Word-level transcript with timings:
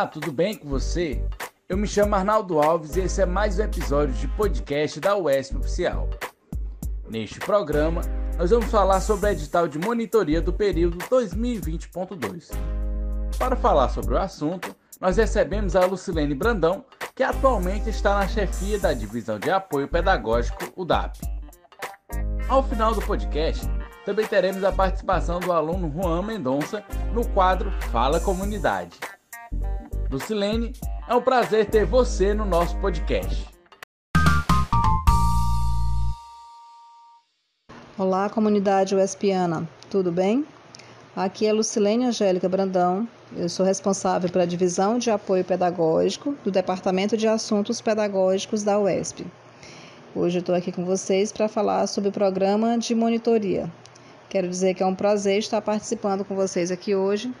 Olá, 0.00 0.06
tudo 0.06 0.32
bem 0.32 0.54
com 0.54 0.66
você? 0.66 1.22
Eu 1.68 1.76
me 1.76 1.86
chamo 1.86 2.14
Arnaldo 2.14 2.58
Alves 2.58 2.96
e 2.96 3.00
esse 3.00 3.20
é 3.20 3.26
mais 3.26 3.58
um 3.58 3.64
episódio 3.64 4.14
de 4.14 4.26
podcast 4.28 4.98
da 4.98 5.14
UESP 5.14 5.58
Oficial. 5.58 6.08
Neste 7.06 7.38
programa, 7.38 8.00
nós 8.38 8.48
vamos 8.48 8.70
falar 8.70 9.02
sobre 9.02 9.28
o 9.28 9.32
edital 9.32 9.68
de 9.68 9.78
monitoria 9.78 10.40
do 10.40 10.54
período 10.54 10.96
2020.2. 11.00 12.48
Para 13.38 13.54
falar 13.56 13.90
sobre 13.90 14.14
o 14.14 14.18
assunto, 14.18 14.74
nós 14.98 15.18
recebemos 15.18 15.76
a 15.76 15.84
Lucilene 15.84 16.34
Brandão, 16.34 16.82
que 17.14 17.22
atualmente 17.22 17.90
está 17.90 18.14
na 18.14 18.26
chefia 18.26 18.78
da 18.78 18.94
Divisão 18.94 19.38
de 19.38 19.50
Apoio 19.50 19.86
Pedagógico, 19.86 20.72
o 20.76 20.86
DAP. 20.86 21.18
Ao 22.48 22.62
final 22.62 22.94
do 22.94 23.02
podcast, 23.02 23.66
também 24.06 24.26
teremos 24.26 24.64
a 24.64 24.72
participação 24.72 25.40
do 25.40 25.52
aluno 25.52 25.92
Juan 25.92 26.22
Mendonça 26.22 26.82
no 27.12 27.28
quadro 27.28 27.70
Fala 27.92 28.18
Comunidade. 28.18 28.98
Lucilene, 30.10 30.72
é 31.08 31.14
um 31.14 31.22
prazer 31.22 31.66
ter 31.66 31.86
você 31.86 32.34
no 32.34 32.44
nosso 32.44 32.76
podcast. 32.78 33.48
Olá, 37.96 38.28
comunidade 38.28 38.96
USPiana, 38.96 39.68
tudo 39.88 40.10
bem? 40.10 40.44
Aqui 41.14 41.46
é 41.46 41.52
Lucilene 41.52 42.06
Angélica 42.06 42.48
Brandão, 42.48 43.06
eu 43.36 43.48
sou 43.48 43.64
responsável 43.64 44.28
pela 44.28 44.44
divisão 44.44 44.98
de 44.98 45.12
apoio 45.12 45.44
pedagógico 45.44 46.34
do 46.42 46.50
Departamento 46.50 47.16
de 47.16 47.28
Assuntos 47.28 47.80
Pedagógicos 47.80 48.64
da 48.64 48.80
UESP. 48.80 49.24
Hoje 50.12 50.38
eu 50.38 50.40
estou 50.40 50.56
aqui 50.56 50.72
com 50.72 50.84
vocês 50.84 51.30
para 51.30 51.46
falar 51.46 51.86
sobre 51.86 52.08
o 52.08 52.12
programa 52.12 52.76
de 52.76 52.96
monitoria. 52.96 53.70
Quero 54.28 54.48
dizer 54.48 54.74
que 54.74 54.82
é 54.82 54.86
um 54.86 54.94
prazer 54.94 55.38
estar 55.38 55.62
participando 55.62 56.24
com 56.24 56.34
vocês 56.34 56.72
aqui 56.72 56.96
hoje 56.96 57.32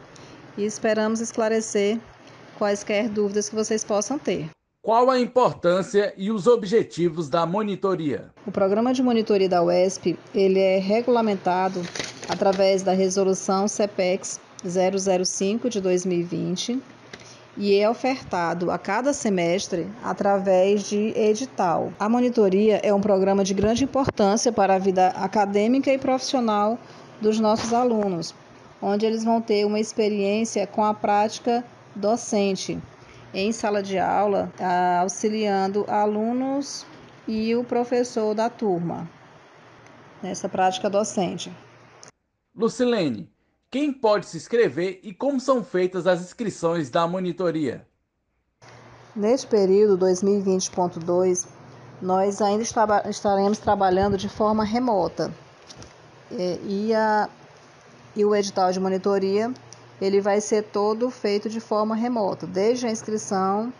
e 0.56 0.64
esperamos 0.64 1.20
esclarecer 1.20 1.98
quaisquer 2.60 3.08
dúvidas 3.08 3.48
que 3.48 3.54
vocês 3.54 3.82
possam 3.82 4.18
ter. 4.18 4.50
Qual 4.82 5.10
a 5.10 5.18
importância 5.18 6.12
e 6.16 6.30
os 6.30 6.46
objetivos 6.46 7.28
da 7.28 7.46
monitoria? 7.46 8.30
O 8.46 8.52
programa 8.52 8.92
de 8.92 9.02
monitoria 9.02 9.48
da 9.48 9.62
UESP 9.62 10.18
ele 10.34 10.60
é 10.60 10.78
regulamentado 10.78 11.80
através 12.28 12.82
da 12.82 12.92
resolução 12.92 13.66
CPEX 13.66 14.38
005 14.62 15.70
de 15.70 15.80
2020 15.80 16.82
e 17.56 17.76
é 17.76 17.88
ofertado 17.88 18.70
a 18.70 18.78
cada 18.78 19.12
semestre 19.12 19.86
através 20.02 20.84
de 20.84 21.12
edital. 21.18 21.92
A 21.98 22.08
monitoria 22.08 22.80
é 22.82 22.92
um 22.92 23.00
programa 23.00 23.42
de 23.42 23.54
grande 23.54 23.84
importância 23.84 24.52
para 24.52 24.74
a 24.74 24.78
vida 24.78 25.08
acadêmica 25.08 25.92
e 25.92 25.98
profissional 25.98 26.78
dos 27.20 27.40
nossos 27.40 27.72
alunos, 27.72 28.34
onde 28.80 29.04
eles 29.04 29.24
vão 29.24 29.40
ter 29.40 29.66
uma 29.66 29.80
experiência 29.80 30.66
com 30.66 30.84
a 30.84 30.94
prática 30.94 31.64
docente 32.00 32.80
em 33.32 33.52
sala 33.52 33.82
de 33.82 33.98
aula, 33.98 34.52
auxiliando 35.00 35.84
alunos 35.88 36.84
e 37.28 37.54
o 37.54 37.62
professor 37.62 38.34
da 38.34 38.50
turma 38.50 39.08
nessa 40.22 40.48
prática 40.48 40.90
docente. 40.90 41.52
Lucilene, 42.54 43.30
quem 43.70 43.92
pode 43.92 44.26
se 44.26 44.36
inscrever 44.36 45.00
e 45.02 45.14
como 45.14 45.40
são 45.40 45.62
feitas 45.62 46.06
as 46.06 46.20
inscrições 46.20 46.90
da 46.90 47.06
monitoria? 47.06 47.86
Neste 49.14 49.46
período 49.46 50.04
2020.2, 50.04 51.46
nós 52.02 52.40
ainda 52.40 52.62
estaremos 53.08 53.58
trabalhando 53.58 54.16
de 54.16 54.28
forma 54.28 54.64
remota. 54.64 55.32
E, 56.30 56.94
a, 56.94 57.28
e 58.14 58.24
o 58.24 58.34
edital 58.34 58.70
de 58.70 58.78
monitoria 58.78 59.52
ele 60.00 60.20
vai 60.20 60.40
ser 60.40 60.62
todo 60.64 61.10
feito 61.10 61.48
de 61.48 61.60
forma 61.60 61.94
remota, 61.94 62.46
desde 62.46 62.86
a 62.86 62.90
inscrição, 62.90 63.72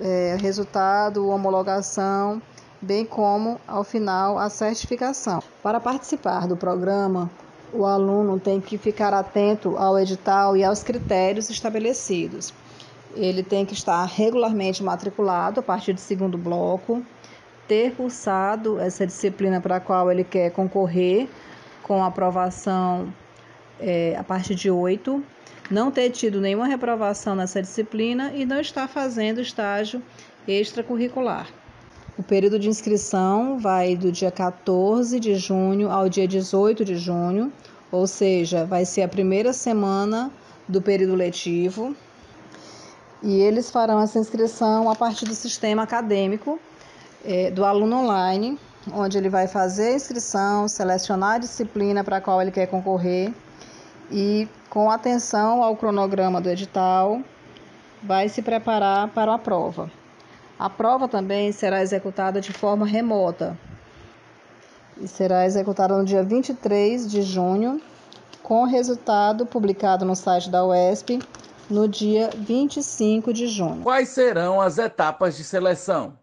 é, 0.00 0.36
resultado, 0.40 1.28
homologação, 1.28 2.42
bem 2.80 3.04
como 3.04 3.60
ao 3.66 3.84
final 3.84 4.38
a 4.38 4.50
certificação. 4.50 5.42
Para 5.62 5.80
participar 5.80 6.46
do 6.46 6.56
programa, 6.56 7.30
o 7.72 7.84
aluno 7.84 8.38
tem 8.38 8.60
que 8.60 8.76
ficar 8.76 9.14
atento 9.14 9.76
ao 9.76 9.98
edital 9.98 10.56
e 10.56 10.64
aos 10.64 10.82
critérios 10.82 11.48
estabelecidos. 11.50 12.52
Ele 13.14 13.42
tem 13.42 13.64
que 13.64 13.74
estar 13.74 14.04
regularmente 14.04 14.82
matriculado 14.82 15.60
a 15.60 15.62
partir 15.62 15.92
do 15.92 16.00
segundo 16.00 16.36
bloco, 16.36 17.02
ter 17.66 17.94
cursado 17.94 18.78
essa 18.78 19.06
disciplina 19.06 19.60
para 19.60 19.76
a 19.76 19.80
qual 19.80 20.10
ele 20.10 20.22
quer 20.22 20.50
concorrer 20.50 21.28
com 21.82 22.04
aprovação 22.04 23.12
é, 23.80 24.16
a 24.18 24.24
partir 24.24 24.54
de 24.54 24.70
8, 24.70 25.22
não 25.70 25.90
ter 25.90 26.10
tido 26.10 26.40
nenhuma 26.40 26.66
reprovação 26.66 27.34
nessa 27.34 27.60
disciplina 27.60 28.32
e 28.34 28.44
não 28.44 28.60
estar 28.60 28.88
fazendo 28.88 29.40
estágio 29.40 30.02
extracurricular. 30.46 31.48
O 32.18 32.22
período 32.22 32.58
de 32.58 32.68
inscrição 32.68 33.58
vai 33.58 33.96
do 33.96 34.10
dia 34.10 34.30
14 34.30 35.20
de 35.20 35.34
junho 35.34 35.90
ao 35.90 36.08
dia 36.08 36.26
18 36.26 36.84
de 36.84 36.96
junho, 36.96 37.52
ou 37.92 38.06
seja, 38.06 38.64
vai 38.64 38.84
ser 38.84 39.02
a 39.02 39.08
primeira 39.08 39.52
semana 39.52 40.30
do 40.66 40.80
período 40.80 41.14
letivo. 41.14 41.94
E 43.22 43.40
eles 43.40 43.70
farão 43.70 44.00
essa 44.00 44.18
inscrição 44.18 44.88
a 44.90 44.94
partir 44.94 45.26
do 45.26 45.34
sistema 45.34 45.82
acadêmico 45.82 46.58
é, 47.24 47.50
do 47.50 47.64
aluno 47.64 47.96
online, 47.96 48.58
onde 48.92 49.18
ele 49.18 49.28
vai 49.28 49.48
fazer 49.48 49.88
a 49.88 49.94
inscrição, 49.94 50.68
selecionar 50.68 51.34
a 51.34 51.38
disciplina 51.38 52.04
para 52.04 52.18
a 52.18 52.20
qual 52.20 52.40
ele 52.40 52.50
quer 52.50 52.66
concorrer 52.66 53.32
e, 54.10 54.48
com 54.70 54.90
atenção 54.90 55.62
ao 55.62 55.76
cronograma 55.76 56.40
do 56.40 56.48
edital, 56.48 57.20
vai 58.02 58.28
se 58.28 58.42
preparar 58.42 59.08
para 59.08 59.34
a 59.34 59.38
prova. 59.38 59.90
A 60.58 60.70
prova 60.70 61.06
também 61.06 61.52
será 61.52 61.82
executada 61.82 62.40
de 62.40 62.52
forma 62.52 62.86
remota 62.86 63.58
e 65.00 65.06
será 65.06 65.44
executada 65.44 65.96
no 65.96 66.04
dia 66.04 66.22
23 66.22 67.10
de 67.10 67.22
junho, 67.22 67.80
com 68.42 68.64
resultado 68.64 69.44
publicado 69.44 70.04
no 70.04 70.16
site 70.16 70.48
da 70.48 70.64
UESP 70.64 71.18
no 71.68 71.88
dia 71.88 72.30
25 72.34 73.32
de 73.32 73.48
junho. 73.48 73.82
Quais 73.82 74.08
serão 74.10 74.60
as 74.60 74.78
etapas 74.78 75.36
de 75.36 75.44
seleção? 75.44 76.14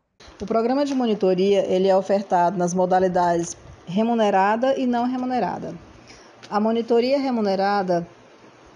O 0.41 0.45
programa 0.45 0.85
de 0.85 0.95
monitoria 0.95 1.65
ele 1.65 1.87
é 1.87 1.95
ofertado 1.95 2.57
nas 2.57 2.73
modalidades 2.73 3.57
remunerada 3.85 4.77
e 4.79 4.87
não 4.87 5.05
remunerada. 5.05 5.75
A 6.53 6.59
monitoria 6.59 7.17
remunerada 7.17 8.07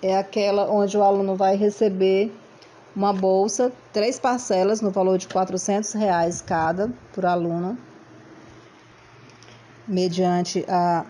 é 0.01 0.17
aquela 0.17 0.67
onde 0.67 0.97
o 0.97 1.03
aluno 1.03 1.35
vai 1.35 1.55
receber 1.55 2.35
uma 2.95 3.13
bolsa, 3.13 3.71
três 3.93 4.19
parcelas 4.19 4.81
no 4.81 4.89
valor 4.89 5.19
de 5.19 5.27
400 5.27 5.93
reais 5.93 6.41
cada 6.41 6.91
por 7.13 7.23
aluno, 7.23 7.77
mediante 9.87 10.65
a 10.67 11.05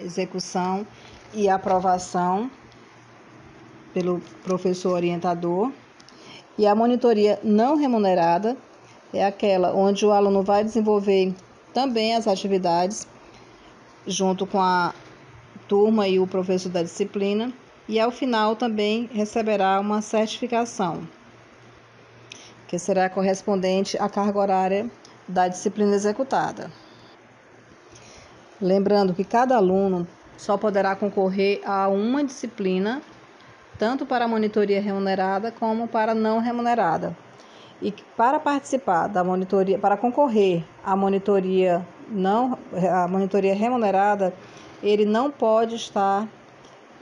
execução 0.00 0.86
e 1.34 1.50
aprovação 1.50 2.50
pelo 3.92 4.22
professor 4.42 4.94
orientador. 4.94 5.70
E 6.56 6.66
a 6.66 6.74
monitoria 6.74 7.38
não 7.44 7.76
remunerada 7.76 8.56
é 9.12 9.22
aquela 9.22 9.74
onde 9.74 10.06
o 10.06 10.12
aluno 10.12 10.42
vai 10.42 10.64
desenvolver 10.64 11.34
também 11.74 12.14
as 12.14 12.26
atividades 12.26 13.06
junto 14.06 14.46
com 14.46 14.60
a 14.60 14.94
turma 15.68 16.08
e 16.08 16.18
o 16.18 16.26
professor 16.26 16.68
da 16.70 16.82
disciplina 16.82 17.52
e 17.88 17.98
ao 17.98 18.10
final 18.10 18.56
também 18.56 19.08
receberá 19.12 19.78
uma 19.80 20.00
certificação, 20.00 21.06
que 22.68 22.78
será 22.78 23.08
correspondente 23.08 23.98
à 23.98 24.08
carga 24.08 24.38
horária 24.38 24.90
da 25.26 25.48
disciplina 25.48 25.94
executada. 25.94 26.70
Lembrando 28.60 29.14
que 29.14 29.24
cada 29.24 29.56
aluno 29.56 30.06
só 30.36 30.56
poderá 30.56 30.94
concorrer 30.94 31.60
a 31.64 31.88
uma 31.88 32.24
disciplina, 32.24 33.02
tanto 33.78 34.06
para 34.06 34.24
a 34.24 34.28
monitoria 34.28 34.80
remunerada 34.80 35.50
como 35.52 35.88
para 35.88 36.14
não 36.14 36.38
remunerada. 36.38 37.16
E 37.80 37.92
para 38.16 38.38
participar 38.38 39.08
da 39.08 39.24
monitoria, 39.24 39.78
para 39.78 39.96
concorrer 39.96 40.64
à 40.84 40.94
monitoria 40.94 41.84
não 42.12 42.58
a 42.92 43.08
monitoria 43.08 43.54
remunerada, 43.54 44.34
ele 44.82 45.04
não 45.04 45.30
pode 45.30 45.76
estar 45.76 46.28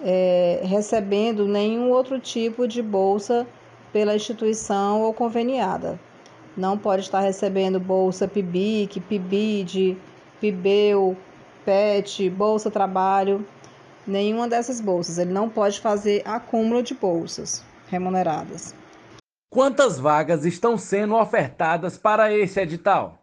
é, 0.02 0.60
recebendo 0.64 1.46
nenhum 1.46 1.90
outro 1.90 2.18
tipo 2.18 2.66
de 2.66 2.82
bolsa 2.82 3.46
pela 3.92 4.14
instituição 4.14 5.02
ou 5.02 5.12
conveniada. 5.12 5.98
Não 6.56 6.76
pode 6.78 7.02
estar 7.02 7.20
recebendo 7.20 7.78
bolsa 7.78 8.26
PIBIC, 8.26 9.00
PIBID, 9.00 9.96
PIBEU, 10.40 11.16
PET, 11.64 12.28
Bolsa 12.30 12.70
Trabalho, 12.70 13.46
nenhuma 14.06 14.48
dessas 14.48 14.80
bolsas. 14.80 15.18
Ele 15.18 15.32
não 15.32 15.48
pode 15.48 15.80
fazer 15.80 16.22
acúmulo 16.24 16.82
de 16.82 16.94
bolsas 16.94 17.64
remuneradas. 17.88 18.74
Quantas 19.52 19.98
vagas 19.98 20.44
estão 20.44 20.78
sendo 20.78 21.16
ofertadas 21.16 21.98
para 21.98 22.32
esse 22.32 22.60
edital? 22.60 23.19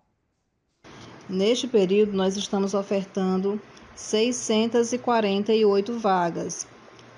Neste 1.29 1.67
período, 1.67 2.13
nós 2.13 2.37
estamos 2.37 2.73
ofertando 2.73 3.59
648 3.95 5.99
vagas, 5.99 6.65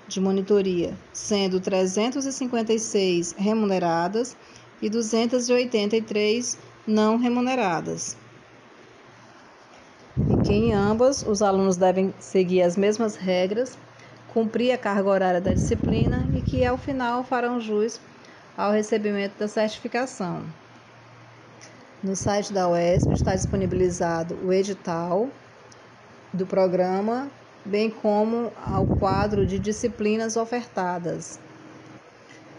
de 0.08 0.20
monitoria, 0.20 0.98
sendo 1.12 1.60
356 1.60 3.36
remuneradas 3.38 4.36
e 4.82 4.90
283 4.90 6.58
não 6.84 7.18
remuneradas. 7.18 8.16
E 10.28 10.34
que 10.44 10.54
em 10.54 10.72
ambas 10.72 11.22
os 11.22 11.40
alunos 11.40 11.76
devem 11.76 12.12
seguir 12.18 12.62
as 12.62 12.76
mesmas 12.76 13.14
regras, 13.14 13.78
cumprir 14.34 14.72
a 14.72 14.78
carga 14.78 15.08
horária 15.08 15.40
da 15.40 15.54
disciplina 15.54 16.28
e 16.34 16.42
que 16.42 16.64
ao 16.64 16.76
final 16.76 17.22
farão 17.22 17.60
jus 17.60 18.00
ao 18.56 18.72
recebimento 18.72 19.38
da 19.38 19.46
certificação. 19.46 20.42
No 22.02 22.16
site 22.16 22.50
da 22.50 22.66
UESP 22.66 23.12
está 23.12 23.34
disponibilizado 23.36 24.34
o 24.42 24.50
edital 24.50 25.28
do 26.32 26.46
programa, 26.46 27.30
bem 27.62 27.90
como 27.90 28.50
ao 28.64 28.86
quadro 28.86 29.44
de 29.44 29.58
disciplinas 29.58 30.34
ofertadas, 30.34 31.38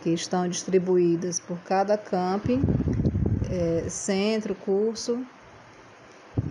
que 0.04 0.12
estão 0.12 0.48
distribuídas 0.48 1.40
por 1.40 1.58
cada 1.62 1.98
camping, 1.98 2.62
é, 3.50 3.90
centro, 3.90 4.54
curso 4.54 5.26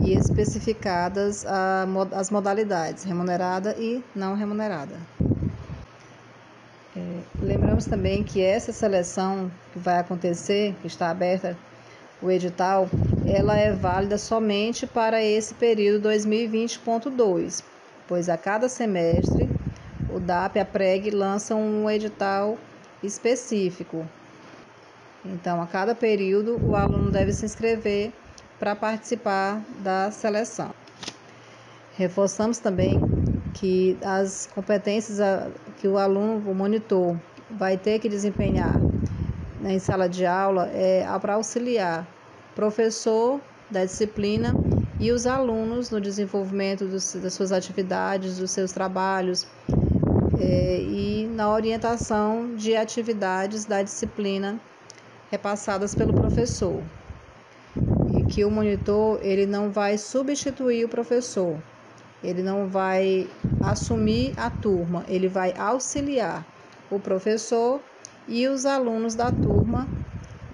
e 0.01 0.13
especificadas 0.13 1.47
a, 1.47 1.87
as 2.17 2.29
modalidades 2.29 3.05
remunerada 3.05 3.73
e 3.79 4.03
não 4.17 4.35
remunerada. 4.35 4.97
É, 6.97 7.21
lembramos 7.41 7.85
também 7.85 8.25
que 8.25 8.43
essa 8.43 8.73
seleção 8.73 9.49
que 9.73 9.79
vai 9.79 10.01
acontecer, 10.01 10.75
que 10.81 10.89
está 10.89 11.09
aberta 11.09 11.57
o 12.23 12.31
edital, 12.31 12.89
ela 13.27 13.57
é 13.57 13.73
válida 13.73 14.19
somente 14.19 14.87
para 14.87 15.23
esse 15.23 15.55
período 15.55 16.09
2020.2, 16.09 17.63
pois 18.07 18.29
a 18.29 18.37
cada 18.37 18.69
semestre 18.69 19.49
o 20.13 20.19
DAP 20.19 20.57
e 20.57 20.61
a 20.61 20.65
PREG 20.65 21.11
lançam 21.11 21.61
um 21.61 21.91
edital 21.91 22.59
específico. 23.03 24.07
Então, 25.25 25.61
a 25.63 25.67
cada 25.67 25.95
período, 25.95 26.59
o 26.63 26.75
aluno 26.75 27.11
deve 27.11 27.33
se 27.33 27.45
inscrever 27.45 28.13
para 28.59 28.75
participar 28.75 29.63
da 29.79 30.11
seleção. 30.11 30.75
Reforçamos 31.97 32.59
também 32.59 33.01
que 33.55 33.97
as 34.03 34.49
competências 34.55 35.19
que 35.79 35.87
o 35.87 35.99
aluno, 35.99 36.51
o 36.51 36.55
monitor, 36.55 37.17
vai 37.51 37.77
ter 37.77 37.99
que 37.99 38.09
desempenhar 38.09 38.90
em 39.65 39.79
sala 39.79 40.09
de 40.09 40.25
aula 40.25 40.69
é 40.73 41.07
para 41.21 41.35
auxiliar 41.35 42.07
professor 42.55 43.41
da 43.71 43.85
disciplina 43.85 44.55
e 44.99 45.13
os 45.13 45.27
alunos 45.27 45.91
no 45.91 46.01
desenvolvimento 46.01 46.85
dos, 46.87 47.15
das 47.15 47.35
suas 47.35 47.53
atividades, 47.53 48.39
dos 48.39 48.51
seus 48.51 48.73
trabalhos 48.73 49.47
é, 50.39 50.81
e 50.81 51.31
na 51.35 51.51
orientação 51.51 52.55
de 52.57 52.77
atividades 52.77 53.65
da 53.65 53.83
disciplina 53.83 54.59
repassadas 55.31 55.95
pelo 55.95 56.13
professor. 56.13 56.83
E 58.17 58.25
que 58.25 58.45
o 58.45 58.51
monitor 58.51 59.21
ele 59.23 59.47
não 59.47 59.71
vai 59.71 59.97
substituir 59.97 60.85
o 60.85 60.89
professor, 60.89 61.57
ele 62.23 62.43
não 62.43 62.67
vai 62.67 63.29
assumir 63.63 64.35
a 64.37 64.51
turma, 64.51 65.05
ele 65.09 65.29
vai 65.29 65.55
auxiliar 65.57 66.45
o 66.91 66.99
professor 66.99 67.81
e 68.31 68.47
os 68.47 68.65
alunos 68.65 69.17
da 69.17 69.33
turma 69.33 69.89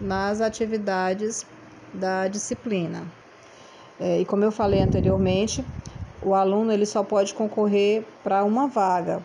nas 0.00 0.40
atividades 0.40 1.46
da 1.92 2.26
disciplina. 2.26 3.04
É, 4.00 4.20
e 4.20 4.24
como 4.24 4.42
eu 4.42 4.50
falei 4.50 4.80
anteriormente, 4.80 5.64
o 6.22 6.34
aluno 6.34 6.72
ele 6.72 6.86
só 6.86 7.04
pode 7.04 7.34
concorrer 7.34 8.02
para 8.24 8.42
uma 8.44 8.66
vaga, 8.66 9.22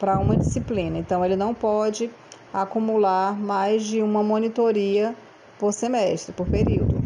para 0.00 0.18
uma 0.18 0.36
disciplina. 0.36 0.98
Então 0.98 1.24
ele 1.24 1.36
não 1.36 1.54
pode 1.54 2.10
acumular 2.52 3.38
mais 3.38 3.84
de 3.84 4.02
uma 4.02 4.22
monitoria 4.22 5.14
por 5.58 5.72
semestre, 5.72 6.32
por 6.32 6.46
período, 6.48 7.02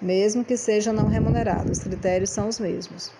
mesmo 0.00 0.44
que 0.44 0.56
seja 0.56 0.92
não 0.92 1.08
remunerado. 1.08 1.72
Os 1.72 1.78
critérios 1.78 2.30
são 2.30 2.48
os 2.48 2.60
mesmos. 2.60 3.10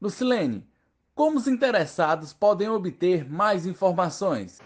Lucilene, 0.00 0.66
como 1.14 1.36
os 1.36 1.46
interessados 1.46 2.32
podem 2.32 2.68
obter 2.68 3.30
mais 3.30 3.66
informações? 3.66 4.60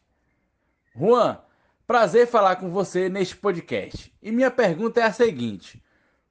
Juan, 0.95 1.39
prazer 1.87 2.27
falar 2.27 2.57
com 2.57 2.69
você 2.69 3.09
neste 3.09 3.35
podcast. 3.35 4.13
E 4.21 4.31
minha 4.31 4.51
pergunta 4.51 4.99
é 5.01 5.05
a 5.05 5.11
seguinte: 5.11 5.83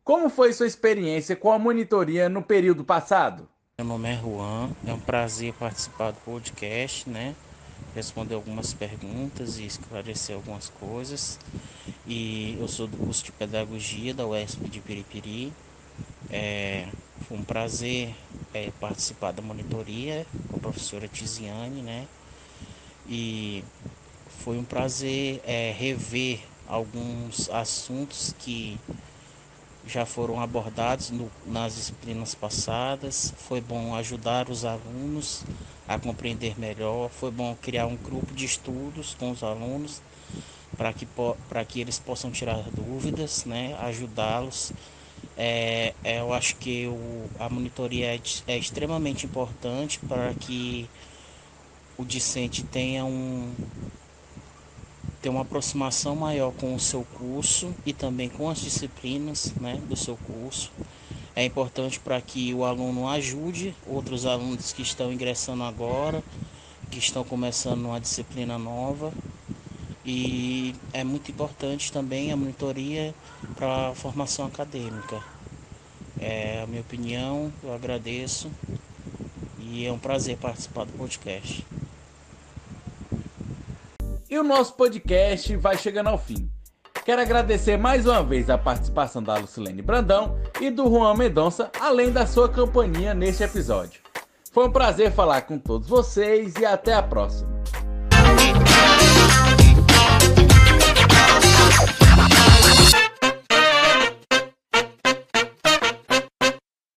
como 0.05 0.31
foi 0.31 0.53
sua 0.53 0.69
experiência 0.69 1.35
com 1.35 1.51
a 1.51 1.59
monitoria 1.59 2.29
no 2.29 2.43
período 2.43 2.85
passado? 2.85 3.49
Meu 3.77 3.89
nome 3.89 4.09
é 4.09 4.17
Juan, 4.17 4.71
é 4.87 4.93
um 4.93 5.01
prazer 5.01 5.53
participar 5.55 6.13
do 6.13 6.21
podcast, 6.21 7.11
né? 7.11 7.35
Responder 7.95 8.35
algumas 8.35 8.75
perguntas 8.75 9.59
e 9.59 9.67
esclarecer 9.67 10.35
algumas 10.35 10.69
coisas. 10.69 11.39
E 12.07 12.57
eu 12.59 12.67
sou 12.67 12.87
do 12.87 12.97
curso 12.97 13.25
de 13.25 13.33
Pedagogia 13.33 14.13
da 14.13 14.27
UESP 14.27 14.69
de 14.69 14.81
Piripiri. 14.81 15.53
É, 16.31 16.89
foi 17.29 17.39
um 17.39 17.45
prazer 17.45 18.15
é, 18.53 18.71
participar 18.81 19.33
da 19.33 19.43
monitoria 19.43 20.27
com 20.51 20.57
a 20.57 20.61
professora 20.61 21.07
Tiziane, 21.07 21.83
né? 21.83 22.07
E 23.09 23.63
foi 24.43 24.59
um 24.59 24.65
prazer 24.65 25.41
é, 25.45 25.73
rever 25.73 26.41
alguns 26.67 27.49
assuntos 27.51 28.35
que 28.39 28.79
já 29.87 30.07
foram 30.07 30.41
abordados 30.41 31.11
no, 31.11 31.31
nas 31.47 31.75
disciplinas 31.75 32.35
passadas. 32.35 33.35
Foi 33.37 33.61
bom 33.61 33.95
ajudar 33.95 34.49
os 34.49 34.65
alunos 34.65 35.45
a 35.87 35.99
compreender 35.99 36.59
melhor. 36.59 37.11
Foi 37.11 37.31
bom 37.31 37.57
criar 37.61 37.87
um 37.87 37.97
grupo 37.97 38.33
de 38.35 38.45
estudos 38.45 39.15
com 39.15 39.31
os 39.31 39.43
alunos 39.43 40.01
para 40.77 40.93
que, 40.93 41.07
que 41.69 41.81
eles 41.81 41.99
possam 41.99 42.31
tirar 42.31 42.63
dúvidas, 42.71 43.45
né? 43.45 43.77
ajudá-los. 43.81 44.73
É, 45.37 45.95
é, 46.05 46.21
eu 46.21 46.33
acho 46.33 46.57
que 46.57 46.87
o, 46.87 47.25
a 47.39 47.49
monitoria 47.49 48.15
é, 48.15 48.21
é 48.47 48.57
extremamente 48.57 49.27
importante 49.27 49.99
para 50.01 50.33
que 50.35 50.89
o 51.97 52.05
discente 52.05 52.63
tenha 52.63 53.05
um 53.05 53.53
ter 55.25 55.31
uma 55.31 55.41
aproximação 55.41 56.15
maior 56.15 56.53
com 56.53 56.75
o 56.75 56.79
seu 56.79 57.03
curso 57.15 57.75
e 57.87 57.95
também 57.95 58.29
com 58.29 58.51
as 58.51 58.61
disciplinas 58.61 59.55
né, 59.59 59.81
do 59.89 59.97
seu 59.97 60.19
curso. 60.19 60.71
É 61.35 61.43
importante 61.43 61.99
para 61.99 62.21
que 62.21 62.53
o 62.53 62.63
aluno 62.63 63.09
ajude 63.09 63.75
outros 63.87 64.27
alunos 64.27 64.75
que 64.75 64.83
estão 64.83 65.11
ingressando 65.11 65.63
agora, 65.63 66.23
que 66.91 66.99
estão 66.99 67.25
começando 67.25 67.87
uma 67.87 67.99
disciplina 67.99 68.59
nova. 68.59 69.15
E 70.05 70.75
é 70.93 71.03
muito 71.03 71.31
importante 71.31 71.91
também 71.91 72.31
a 72.31 72.37
monitoria 72.37 73.15
para 73.57 73.89
a 73.89 73.95
formação 73.95 74.45
acadêmica. 74.45 75.25
É 76.21 76.61
a 76.63 76.67
minha 76.67 76.83
opinião, 76.83 77.51
eu 77.63 77.73
agradeço 77.73 78.51
e 79.59 79.87
é 79.87 79.91
um 79.91 79.99
prazer 79.99 80.37
participar 80.37 80.85
do 80.85 80.93
podcast. 80.93 81.65
E 84.29 84.39
o 84.39 84.43
nosso 84.43 84.75
podcast 84.75 85.55
vai 85.57 85.77
chegando 85.77 86.09
ao 86.09 86.19
fim. 86.19 86.51
Quero 87.05 87.21
agradecer 87.21 87.77
mais 87.77 88.07
uma 88.07 88.23
vez 88.23 88.49
a 88.49 88.57
participação 88.57 89.23
da 89.23 89.37
Lucilene 89.37 89.83
Brandão 89.83 90.39
e 90.61 90.71
do 90.71 90.85
Juan 90.85 91.15
Mendonça, 91.15 91.71
além 91.79 92.11
da 92.11 92.27
sua 92.27 92.49
companhia 92.49 93.13
neste 93.13 93.43
episódio. 93.43 94.01
Foi 94.51 94.67
um 94.67 94.73
prazer 94.73 95.13
falar 95.13 95.43
com 95.43 95.59
todos 95.59 95.89
vocês 95.89 96.55
e 96.57 96.65
até 96.65 96.95
a 96.95 97.03
próxima. 97.03 97.54